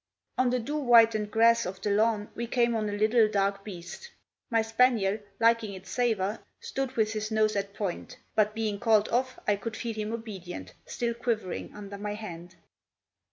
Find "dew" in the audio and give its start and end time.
0.57-0.79